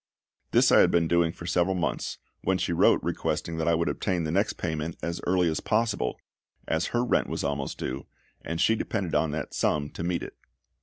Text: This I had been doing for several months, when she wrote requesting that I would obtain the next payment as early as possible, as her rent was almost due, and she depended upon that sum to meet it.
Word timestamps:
This 0.49 0.71
I 0.71 0.79
had 0.79 0.89
been 0.89 1.07
doing 1.07 1.31
for 1.31 1.45
several 1.45 1.75
months, 1.75 2.17
when 2.43 2.57
she 2.57 2.73
wrote 2.73 3.03
requesting 3.03 3.59
that 3.59 3.67
I 3.67 3.75
would 3.75 3.87
obtain 3.87 4.23
the 4.23 4.31
next 4.31 4.53
payment 4.53 4.95
as 5.03 5.21
early 5.27 5.47
as 5.47 5.59
possible, 5.59 6.19
as 6.67 6.87
her 6.87 7.05
rent 7.05 7.29
was 7.29 7.43
almost 7.43 7.77
due, 7.77 8.07
and 8.41 8.59
she 8.59 8.73
depended 8.75 9.13
upon 9.13 9.29
that 9.29 9.53
sum 9.53 9.91
to 9.91 10.01
meet 10.03 10.23
it. 10.23 10.35